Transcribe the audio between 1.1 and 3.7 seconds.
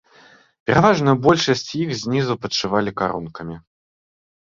большасць іх знізу падшывалі карункамі.